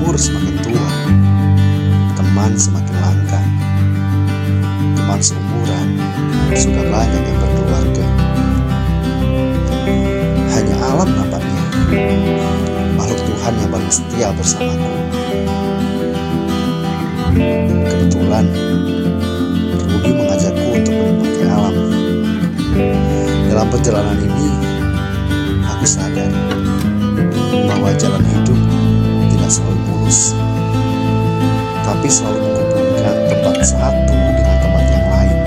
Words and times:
Umur 0.00 0.16
semakin 0.16 0.56
tua, 0.64 0.88
teman 2.16 2.56
semakin 2.56 2.96
langka. 3.04 3.40
Teman 4.96 5.20
seumuran 5.20 5.88
sudah 6.56 6.88
banyak 6.88 7.20
yang 7.20 7.36
berkeluarga. 7.36 8.06
Hanya 10.56 10.76
alam 10.80 11.08
nampaknya, 11.12 11.62
makhluk 12.96 13.20
Tuhan 13.28 13.52
yang 13.60 13.68
paling 13.68 13.92
setia 13.92 14.28
bersamaku. 14.32 14.92
Kebetulan, 17.84 18.46
Rudi 19.84 20.10
mengajakku 20.16 20.64
untuk 20.80 20.94
menikmati 20.96 21.44
alam. 21.44 21.76
Dalam 23.52 23.66
perjalanan 23.68 24.16
ini, 24.16 24.48
aku 25.68 25.84
sadar 25.84 26.32
bahwa 27.68 27.92
jalan 28.00 28.24
hidup 28.24 28.59
tapi 31.86 32.10
selalu 32.10 32.42
menghubungkan 32.42 33.14
tempat 33.30 33.54
satu 33.62 34.10
dengan 34.10 34.56
tempat 34.58 34.84
yang 34.90 35.06
lain. 35.06 35.38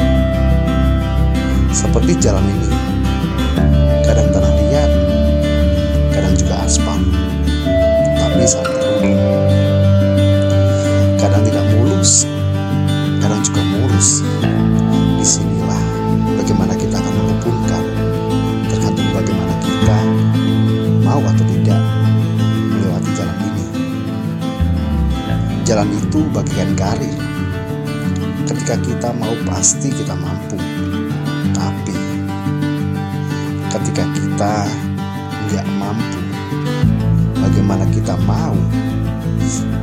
Seperti 1.68 2.12
jalan 2.24 2.48
ini, 2.48 2.72
kadang 4.08 4.32
tanah 4.32 4.54
liat, 4.56 4.92
kadang 6.16 6.34
juga 6.40 6.64
aspal, 6.64 7.00
tapi 8.16 8.48
saling 8.48 8.73
Jalan 25.64 25.96
itu 25.96 26.20
bagian 26.36 26.76
karir. 26.76 27.16
Ketika 28.44 28.76
kita 28.84 29.16
mau 29.16 29.32
pasti 29.48 29.96
kita 29.96 30.12
mampu. 30.12 30.60
Tapi 31.56 31.96
ketika 33.72 34.04
kita 34.12 34.54
nggak 35.48 35.68
mampu, 35.80 36.20
bagaimana 37.40 37.88
kita 37.96 38.20
mau 38.28 38.52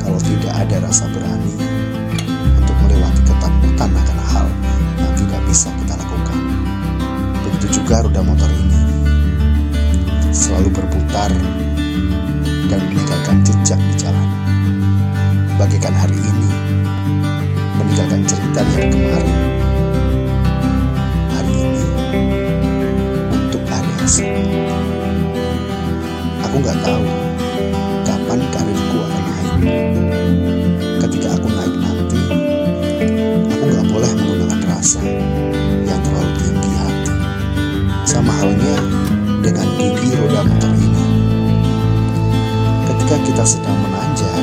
kalau 0.05 0.21
tidak 0.21 0.53
ada 0.53 0.85
rasa 0.85 1.09
berani 1.17 1.57
untuk 2.61 2.77
melewati 2.85 3.25
ketakutan 3.25 3.89
akan 3.89 4.19
hal 4.37 4.47
yang 5.01 5.15
tidak 5.17 5.41
bisa 5.49 5.73
kita 5.81 5.97
lakukan. 5.97 6.39
Begitu 7.49 7.81
juga 7.81 8.05
roda 8.05 8.21
motor 8.21 8.53
ini 8.53 8.81
selalu 10.29 10.77
berputar 10.77 11.33
dan 12.69 12.81
meninggalkan 12.85 13.41
jejak 13.49 13.81
di 13.81 13.95
jalan. 13.97 14.50
Bagaikan 15.61 15.93
hari 15.93 16.17
ini 16.17 16.49
meninggalkan 17.77 18.25
cerita 18.25 18.65
hari 18.65 18.89
kemarin. 18.89 19.41
Hari 21.37 21.53
ini 21.53 21.85
untuk 23.29 23.61
hari 23.69 23.93
esok. 24.09 24.33
Aku 26.49 26.57
nggak 26.65 26.81
tahu 26.81 27.05
kapan 28.09 28.41
karirku 28.57 28.99
akan 29.05 29.23
naik. 29.29 29.53
Ketika 31.05 31.29
aku 31.37 31.53
naik 31.53 31.75
nanti, 31.77 32.23
aku 33.53 33.65
nggak 33.69 33.85
boleh 33.93 34.11
menggunakan 34.17 34.61
rasa 34.65 35.05
yang 35.85 36.01
terlalu 36.01 36.33
tinggi 36.41 36.71
hati. 36.73 37.13
Sama 38.09 38.33
halnya 38.33 38.81
dengan 39.45 39.69
gigi 39.77 40.09
roda 40.25 40.41
motor 40.41 40.73
ini. 40.73 41.05
Ketika 42.89 43.17
kita 43.29 43.45
sedang 43.45 43.77
menanjak, 43.77 44.41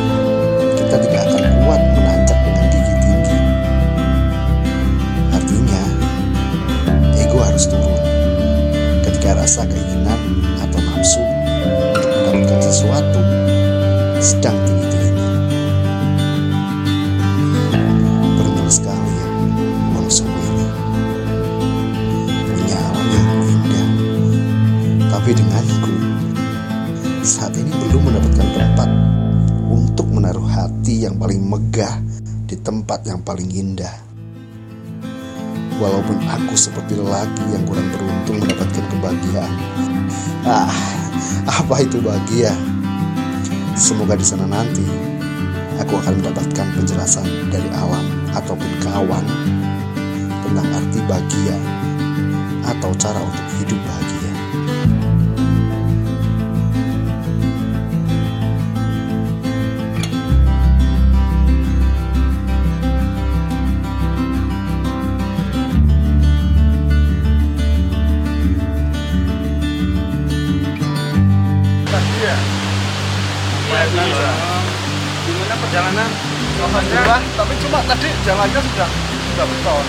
yang 31.07 31.15
paling 31.15 31.39
megah 31.39 32.03
di 32.43 32.59
tempat 32.59 33.07
yang 33.07 33.23
paling 33.23 33.47
indah. 33.47 33.95
Walaupun 35.79 36.19
aku 36.27 36.53
seperti 36.59 36.99
lelaki 36.99 37.43
yang 37.55 37.63
kurang 37.63 37.87
beruntung 37.95 38.43
mendapatkan 38.43 38.85
kebahagiaan. 38.91 39.53
Ah, 40.43 40.73
apa 41.47 41.79
itu 41.79 42.03
bahagia? 42.03 42.51
Semoga 43.79 44.19
di 44.19 44.25
sana 44.27 44.49
nanti 44.49 44.83
aku 45.79 45.95
akan 45.95 46.19
mendapatkan 46.19 46.67
penjelasan 46.75 47.23
dari 47.53 47.69
alam 47.71 48.03
ataupun 48.35 48.71
kawan 48.83 49.25
tentang 50.43 50.67
arti 50.75 50.99
bahagia 51.07 51.57
atau 52.67 52.91
cara 52.99 53.21
untuk 53.21 53.47
hidup 53.63 53.79
bahagia. 53.79 54.33
Tadi 77.87 78.09
jalannya 78.27 78.59
sudah 78.59 78.89
sudah 79.31 79.45
beton. 79.47 79.85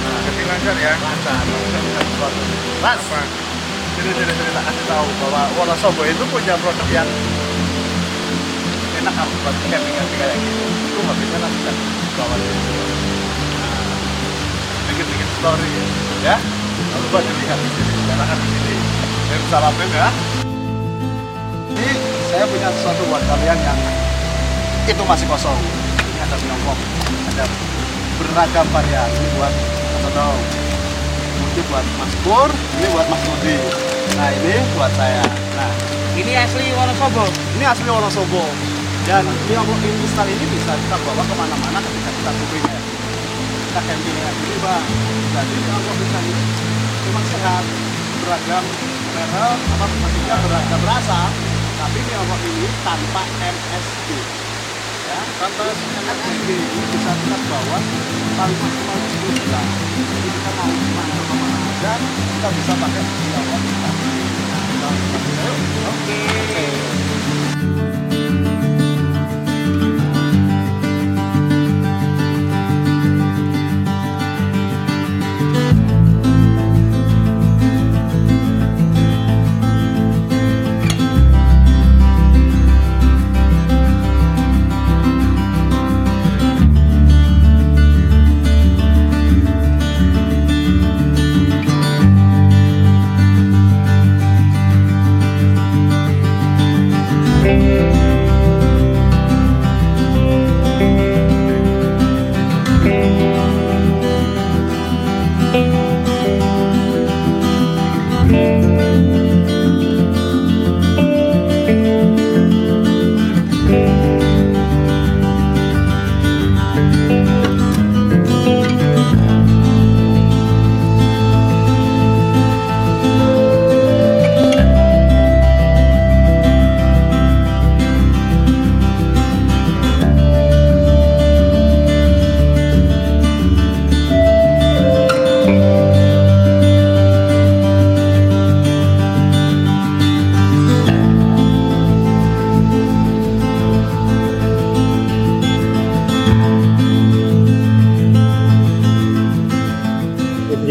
Nah, 0.00 0.18
jadi 0.24 0.42
lancar 0.48 0.76
ya? 0.80 0.92
lancar 0.96 1.40
mas 2.80 3.02
jadi 3.96 4.10
jadi 4.12 4.32
jadi 4.32 4.50
tak 4.52 4.64
kasih 4.68 4.84
tahu 4.88 5.08
bahwa 5.24 5.42
Wonosobo 5.56 6.02
itu 6.04 6.24
punya 6.28 6.54
produk 6.60 6.88
yang 6.92 7.08
enak 9.00 9.12
kalau 9.16 9.36
buat 9.40 9.56
camping 9.72 9.94
camping 9.96 10.18
kayak 10.20 10.36
gitu. 10.36 10.64
Itu 10.64 11.00
bisa 11.00 11.36
nanti 11.40 11.60
kan 11.64 11.76
bawa 12.16 12.34
di 12.36 12.46
sini. 12.48 12.84
Nah, 13.56 13.80
bikin 14.92 15.06
bikin 15.08 15.28
story 15.40 15.72
ya. 16.24 16.36
Lalu 16.92 17.06
buat 17.08 17.24
dilihat 17.24 17.58
di 17.60 17.70
sini 17.72 17.92
silakan 18.04 18.36
di 18.36 18.48
sini. 18.52 18.74
Yerusalem 19.26 19.74
ya. 19.92 20.08
Ini 21.76 21.90
saya 22.32 22.44
punya 22.48 22.68
sesuatu 22.76 23.02
buat 23.08 23.22
kalian 23.28 23.58
yang 23.60 23.80
itu 24.86 25.02
masih 25.04 25.26
kosong. 25.28 25.85
Ini 26.26 26.34
ada 26.34 26.42
Tiongkok, 26.42 26.78
ada 27.30 27.44
beragam 28.18 28.66
variasi 28.74 29.24
buat 29.38 29.54
atau 30.10 30.34
Mungkin 31.38 31.62
buat 31.70 31.86
Mas 32.02 32.12
Pur, 32.26 32.50
ini 32.50 32.86
buat 32.90 33.06
Mas 33.06 33.22
Budi. 33.30 33.54
Nah 34.18 34.28
ini 34.34 34.58
buat 34.74 34.90
saya. 34.98 35.22
Nah 35.54 35.70
Ini 36.18 36.32
asli 36.34 36.74
Wonosobo. 36.74 37.30
ini 37.30 37.62
asli 37.62 37.86
Wonosobo. 37.86 38.42
Dan 39.06 39.22
Tiongkok 39.46 39.78
instan 39.78 40.26
ini 40.26 40.44
bisa 40.50 40.74
kita 40.74 40.98
bawa 40.98 41.22
ke 41.22 41.34
mana-mana 41.38 41.78
ketika 41.78 42.10
kita 42.10 42.30
kuliner. 42.34 42.82
Kita 43.70 43.80
camping 43.86 44.16
kayak 44.18 44.34
gini 44.34 44.56
bang. 44.58 44.84
Jadi 45.30 45.54
Tiongkok 45.62 45.94
instan 45.94 46.22
ini 46.26 46.42
memang 47.06 47.26
sehat, 47.30 47.64
beragam 48.26 48.64
merek, 49.14 49.58
apa 49.62 49.84
maksudnya 49.94 50.34
beragam 50.42 50.82
rasa. 50.90 51.20
Tapi 51.78 51.98
Tiongkok 52.02 52.40
ini 52.50 52.66
tanpa 52.82 53.22
MSG. 53.38 54.45
Ya, 55.16 55.24
MSG 55.48 56.44
ini 56.44 56.84
bisa 56.92 57.12
kita 57.16 57.38
bawa 57.48 57.80
paling 58.36 58.58
maksimal 58.60 58.98
10 59.00 59.32
bulan. 59.32 59.66
Jadi 59.96 60.28
kita 60.28 60.50
mau 60.52 60.68
ke 60.68 60.88
mana 60.92 61.16
ke 61.16 61.34
mana 61.40 61.56
aja, 61.56 61.92
kita 62.04 62.48
bisa 62.52 62.72
pakai. 62.76 63.00
Nah, 63.00 63.92
kita 63.96 64.45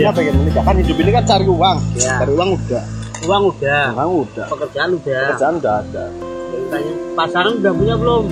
Intinya 0.05 0.21
pengen 0.21 0.37
menikah 0.37 0.63
kan 0.69 0.77
hidup 0.77 0.97
ini 1.01 1.11
kan 1.17 1.25
cari 1.25 1.45
uang. 1.49 1.77
Iya. 1.97 2.13
Cari 2.21 2.31
uang 2.37 2.49
udah. 2.61 2.83
Uang 3.25 3.43
udah, 3.49 3.85
Uang 3.97 4.11
udah. 4.21 4.45
pekerjaan 4.53 4.89
udah. 5.01 5.23
Kerjaan 5.33 5.53
udah 5.57 5.73
ada. 5.81 6.05
Tanya, 6.69 6.93
pasaran 7.17 7.53
udah 7.57 7.73
punya 7.73 7.95
belum? 7.97 8.23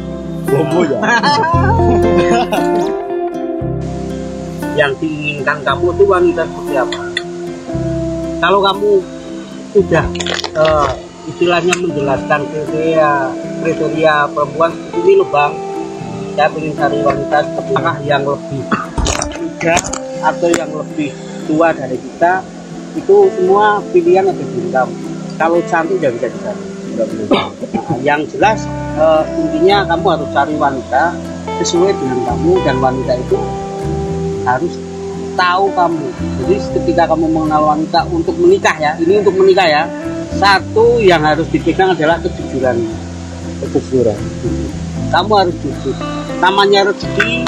Bobo 0.53 0.79
ya. 0.85 1.01
Yang 4.85 4.91
diinginkan 5.01 5.57
kamu 5.65 5.97
itu 5.97 6.03
wanita 6.05 6.45
seperti 6.45 6.73
apa? 6.77 7.01
Kalau 8.37 8.61
kamu 8.61 9.01
sudah 9.73 10.05
eh, 10.53 10.89
istilahnya 11.25 11.73
menjelaskan 11.81 12.41
kriteria 12.53 13.33
kriteria 13.65 14.29
perempuan 14.29 14.77
seperti 14.77 15.09
ini 15.09 15.13
loh 15.17 15.25
bang, 15.33 15.57
saya 16.37 16.53
ingin 16.53 16.73
cari 16.77 17.01
wanita 17.01 17.37
apakah 17.57 17.97
yang 18.05 18.21
lebih 18.29 18.61
muda 19.41 19.75
atau 20.21 20.49
yang 20.53 20.69
lebih 20.69 21.32
tua 21.45 21.75
dari 21.75 21.97
kita 21.99 22.43
itu 22.93 23.15
semua 23.37 23.81
pilihan 23.89 24.29
ada 24.29 24.43
di 24.43 24.69
kamu. 24.69 24.95
Kalau 25.33 25.59
cantik 25.65 25.97
tidak 25.97 26.11
bisa 26.19 26.27
dicari. 26.29 26.63
Nah, 26.93 27.49
yang 28.05 28.21
jelas 28.29 28.69
eh, 29.01 29.23
intinya 29.41 29.81
kamu 29.89 30.05
harus 30.13 30.29
cari 30.29 30.53
wanita 30.53 31.03
sesuai 31.63 31.89
dengan 31.97 32.19
kamu 32.29 32.51
dan 32.61 32.75
wanita 32.77 33.13
itu 33.17 33.37
harus 34.45 34.73
tahu 35.33 35.65
kamu. 35.73 36.05
Jadi 36.45 36.55
ketika 36.77 37.03
kamu 37.09 37.25
mengenal 37.33 37.73
wanita 37.73 38.05
untuk 38.13 38.37
menikah 38.37 38.77
ya, 38.77 38.91
ini 39.01 39.25
untuk 39.25 39.33
menikah 39.37 39.65
ya. 39.65 39.83
Satu 40.33 40.97
yang 40.97 41.21
harus 41.21 41.45
dipegang 41.49 41.93
adalah 41.93 42.17
kejujuran. 42.21 42.77
Kejujuran. 43.61 44.17
Kamu 45.13 45.31
harus 45.33 45.55
jujur. 45.61 45.93
Namanya 46.41 46.89
rezeki 46.89 47.45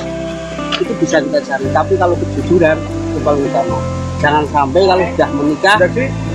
itu 0.76 0.94
bisa 1.02 1.24
kita 1.24 1.40
cari, 1.42 1.68
tapi 1.72 1.94
kalau 1.96 2.16
kejujuran 2.20 2.78
itu 3.16 3.24
paling 3.24 3.44
utama. 3.48 3.80
Jangan 4.20 4.44
sampai 4.52 4.82
kalau 4.84 5.04
sudah 5.16 5.30
menikah 5.32 5.78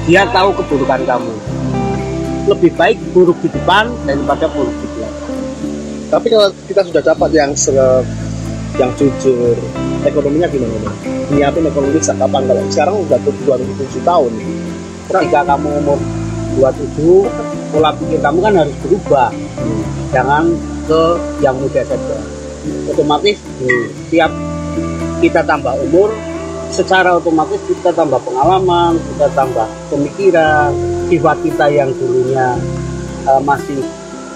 dia 0.08 0.22
tahu 0.32 0.48
keburukan 0.56 1.00
kamu. 1.04 1.32
Lebih 2.48 2.70
baik 2.72 2.98
buruk 3.12 3.36
di 3.44 3.48
depan 3.52 3.92
daripada 4.08 4.48
buruk 4.48 4.72
di 4.80 4.86
belakang. 4.96 5.36
Tapi 6.08 6.26
kalau 6.32 6.48
kita 6.64 6.82
sudah 6.88 7.02
dapat 7.04 7.30
yang 7.36 7.52
se- 7.52 8.04
yang 8.80 8.90
jujur, 8.96 9.54
ekonominya 10.02 10.48
gimana? 10.48 10.90
Nyiapin 11.30 11.68
ekonomi 11.68 12.00
sejak 12.00 12.24
kapan? 12.24 12.42
Kalau 12.48 12.62
sekarang 12.72 12.96
udah 13.04 13.18
27 13.20 14.00
tahun. 14.02 14.32
Ketika 15.10 15.40
kamu 15.44 15.68
umur 15.84 15.98
27, 16.58 17.28
pola 17.70 17.90
pikir 17.94 18.18
kamu 18.24 18.38
kan 18.40 18.54
harus 18.56 18.76
berubah. 18.82 19.30
Jangan 20.10 20.44
ke 20.90 21.02
yang 21.44 21.54
muda 21.60 21.82
saja. 21.86 22.18
Otomatis 22.90 23.38
tiap 24.10 24.32
kita 25.22 25.44
tambah 25.46 25.76
umur, 25.86 26.10
secara 26.70 27.18
otomatis 27.18 27.58
kita 27.66 27.90
tambah 27.90 28.22
pengalaman, 28.22 28.96
kita 29.14 29.26
tambah 29.34 29.66
pemikiran, 29.90 30.70
sifat 31.10 31.36
kita 31.42 31.66
yang 31.68 31.90
dulunya 31.98 32.56
eh, 33.26 33.42
masih 33.42 33.82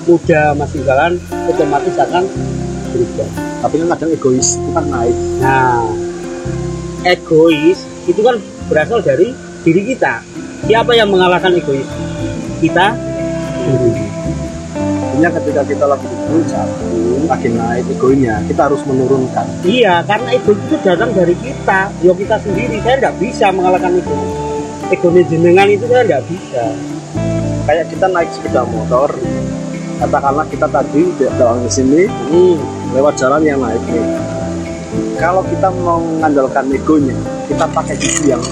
muda, 0.04 0.52
masih 0.52 0.84
jalan, 0.84 1.16
otomatis 1.48 1.94
akan 1.96 2.28
berubah. 2.92 3.28
Tapi 3.64 3.74
kan 3.80 3.86
kadang 3.96 4.10
egois 4.12 4.48
itu 4.60 4.70
kan 4.76 4.84
naik. 4.92 5.16
Nah, 5.40 5.88
egois 7.08 7.78
itu 8.04 8.20
kan 8.20 8.36
berasal 8.68 9.00
dari 9.00 9.32
diri 9.64 9.82
kita. 9.96 10.20
Siapa 10.68 10.92
yang 10.92 11.08
mengalahkan 11.08 11.56
egois? 11.56 11.88
Kita 12.60 12.92
sendiri. 13.64 14.13
Artinya 15.14 15.30
ketika 15.38 15.62
kita 15.62 15.86
lagi 15.86 16.10
di 16.10 16.16
puncak, 16.26 16.66
lagi 17.30 17.48
naik 17.54 17.86
egonya, 17.86 18.42
kita 18.50 18.66
harus 18.66 18.82
menurunkan. 18.82 19.46
Iya, 19.62 20.02
karena 20.10 20.34
ego 20.34 20.58
itu 20.58 20.74
datang 20.82 21.14
dari 21.14 21.38
kita. 21.38 21.86
Yo 22.02 22.18
kita 22.18 22.34
sendiri, 22.42 22.82
saya 22.82 22.98
nggak 22.98 23.22
bisa 23.22 23.54
mengalahkan 23.54 23.94
itu. 23.94 24.10
Ego 24.90 25.14
jenengan 25.14 25.70
itu 25.70 25.86
saya 25.86 26.02
nggak 26.02 26.24
bisa. 26.26 26.66
Kayak 27.62 27.94
kita 27.94 28.06
naik 28.10 28.26
sepeda 28.34 28.66
motor, 28.66 29.14
katakanlah 30.02 30.50
kita 30.50 30.66
tadi 30.66 31.02
datang 31.22 31.62
ke 31.62 31.70
sini 31.70 32.10
Hmm, 32.10 32.58
lewat 32.98 33.14
jalan 33.14 33.46
yang 33.46 33.62
naik 33.62 33.86
nih. 33.86 34.18
Kalau 35.22 35.46
kita 35.46 35.70
mengandalkan 35.78 36.74
egonya, 36.74 37.14
kita 37.46 37.70
pakai 37.70 37.94
gigi 38.02 38.34
yang 38.34 38.42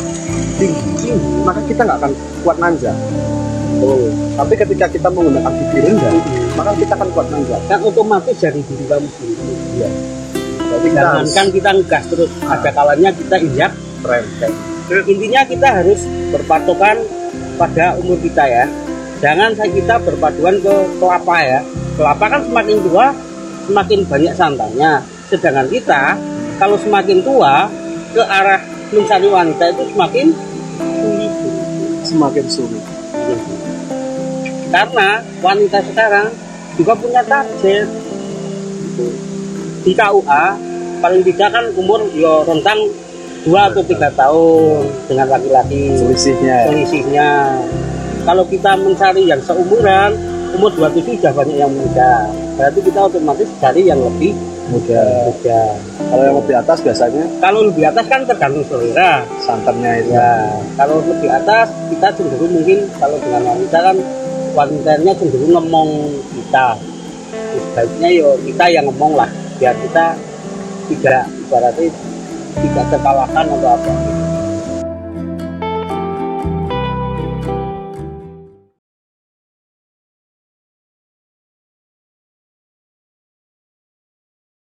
tinggi, 0.62 1.10
maka 1.42 1.58
kita 1.66 1.82
nggak 1.82 1.98
akan 2.06 2.12
kuat 2.46 2.62
nanjak. 2.62 2.94
Oh. 3.80 4.08
Tapi 4.36 4.54
ketika 4.58 4.86
kita 4.90 5.08
menggunakan 5.08 5.52
gigi 5.56 5.78
rendah, 5.80 6.14
maka 6.58 6.70
kita 6.76 6.92
akan 6.98 7.08
kuat 7.16 7.26
nanjak. 7.32 7.60
Kan 7.70 7.80
otomatis 7.80 8.36
dari 8.36 8.60
diri 8.66 8.84
kamu 8.84 9.08
sendiri. 9.16 9.54
Iya. 9.78 9.88
Jadi 10.72 10.86
kita 10.88 11.00
harus 11.04 11.28
Jangankan 11.32 11.46
kita 11.52 11.70
ngegas 11.76 12.04
terus, 12.08 12.30
ada 12.48 12.70
kalanya 12.72 13.10
kita 13.12 13.36
injak 13.40 13.72
rem. 14.02 14.24
intinya 15.08 15.40
kita 15.46 15.68
harus 15.80 16.00
berpatokan 16.34 16.96
pada 17.56 17.96
umur 17.96 18.18
kita 18.20 18.44
ya 18.44 18.64
jangan 19.22 19.54
saya 19.54 19.70
kita 19.70 19.94
berpaduan 20.02 20.58
ke 20.58 20.74
kelapa 20.98 21.36
ya 21.40 21.60
kelapa 21.96 22.24
kan 22.28 22.40
semakin 22.44 22.76
tua 22.82 23.06
semakin 23.70 23.98
banyak 24.04 24.34
santannya 24.34 24.92
sedangkan 25.30 25.68
kita 25.70 26.02
kalau 26.58 26.76
semakin 26.76 27.22
tua 27.22 27.70
ke 28.12 28.20
arah 28.20 28.60
mencari 28.92 29.28
wanita 29.30 29.64
itu 29.72 29.82
semakin 29.94 30.26
sulit 31.00 31.32
semakin 32.02 32.46
sulit. 32.50 32.84
Karena 34.72 35.20
wanita 35.44 35.78
sekarang 35.84 36.32
juga 36.80 36.92
punya 36.96 37.20
target. 37.28 37.86
Di 39.82 39.92
KUA 39.92 40.44
paling 41.04 41.22
tidak 41.26 41.48
kan 41.52 41.64
umur 41.76 42.00
yo 42.16 42.46
rentang 42.48 42.78
dua 43.44 43.68
atau 43.68 43.82
tiga 43.84 44.08
tahun 44.16 44.88
dengan 45.10 45.26
laki-laki. 45.28 45.98
Selisihnya. 46.00 46.58
selisihnya. 46.72 47.28
Kalau 48.22 48.46
kita 48.46 48.78
mencari 48.78 49.26
yang 49.26 49.42
seumuran 49.42 50.14
umur 50.54 50.70
27 50.78 51.18
sudah 51.18 51.34
banyak 51.34 51.58
yang 51.58 51.72
muda. 51.74 52.30
Berarti 52.54 52.80
kita 52.86 53.00
otomatis 53.02 53.48
cari 53.58 53.82
yang 53.82 53.98
lebih 53.98 54.32
Mudah. 54.70 55.26
muda. 55.26 55.62
Kalau 56.06 56.22
yang 56.22 56.36
lebih 56.38 56.54
atas 56.54 56.78
biasanya? 56.86 57.24
Kalau 57.42 57.60
lebih 57.66 57.84
atas 57.90 58.04
kan 58.06 58.20
tergantung 58.22 58.64
selera. 58.70 59.26
Santannya 59.42 59.92
itu. 60.06 60.14
ya 60.14 60.54
kalau 60.78 61.02
lebih 61.02 61.28
atas 61.28 61.66
kita 61.90 62.08
cenderung 62.14 62.52
mungkin 62.54 62.78
kalau 63.02 63.18
dengan 63.18 63.42
wanita 63.42 63.78
kan 63.90 63.96
wanitanya 64.52 65.12
cenderung 65.16 65.52
ngomong 65.56 65.88
kita. 66.36 66.76
Sebaiknya 67.52 68.08
yo 68.12 68.28
kita 68.44 68.64
yang 68.68 68.84
ngomong 68.88 69.16
lah. 69.16 69.28
Biar 69.56 69.76
kita 69.80 70.16
tidak 70.92 71.24
ibaratnya 71.48 71.88
tidak 72.60 72.84
terkalahkan 72.92 73.46
atau 73.48 73.70
apa 73.72 73.92